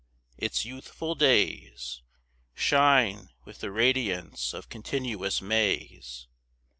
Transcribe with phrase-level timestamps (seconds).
[0.39, 2.01] Its youthful days
[2.55, 6.25] Shine with the radiance of continuous Mays.